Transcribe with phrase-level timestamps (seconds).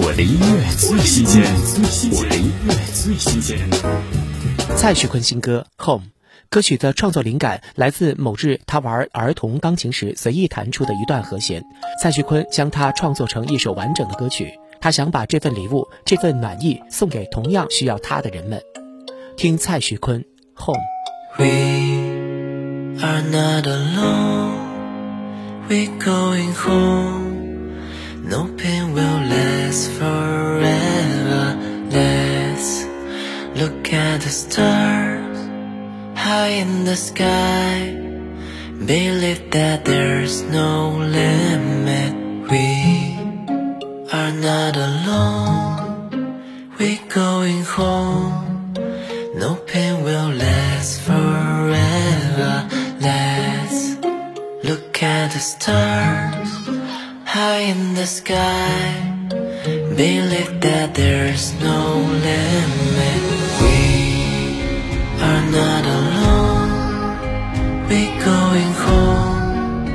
[0.00, 1.42] 我的音乐最新鲜，
[2.12, 3.58] 我的音乐最新鲜。
[4.76, 6.06] 蔡徐坤新歌《Home》，
[6.48, 11.64] 歌曲的创作灵感来自某日他玩儿童钢琴时随意弹出的一段和弦。
[12.00, 18.62] 蔡徐坤将它创作成一首完整的歌曲，他想把这份礼物、这份暖意送给同样需要他的人们。
[19.36, 20.20] 听蔡徐坤
[20.64, 20.80] 《Home》。
[21.40, 24.52] We are not alone.
[25.68, 27.26] We're going home.
[28.30, 28.77] No pain
[33.68, 35.38] look at the stars
[36.16, 37.76] high in the sky.
[38.92, 40.72] Believe that there's no
[41.20, 42.12] limit.
[42.50, 42.66] We
[44.18, 46.20] are not alone.
[46.78, 48.72] We're going home.
[49.34, 52.54] No pain will last forever.
[53.06, 53.80] Let's
[54.68, 56.50] look at the stars
[57.34, 58.86] high in the sky.
[60.02, 61.80] Believe that there's no
[62.24, 62.47] limit.
[67.88, 69.86] We're going home.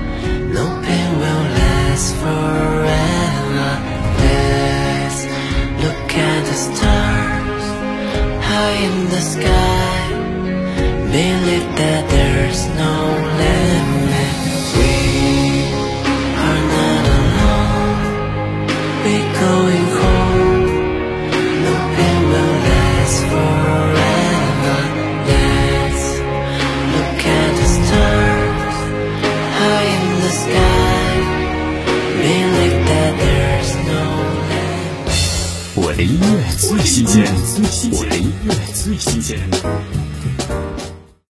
[0.52, 3.72] No pain will last forever.
[4.18, 5.20] Let's
[5.84, 7.66] look at the stars
[8.50, 10.10] high in the sky.
[11.12, 13.23] Believe that there's no
[35.76, 37.26] 我的音乐最新鲜
[37.92, 40.93] 我的音乐最新鲜。